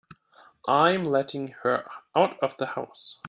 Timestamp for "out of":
2.15-2.57